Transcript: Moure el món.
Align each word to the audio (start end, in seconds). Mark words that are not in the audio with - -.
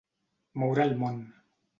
Moure 0.61 0.87
el 0.91 0.95
món. 1.03 1.19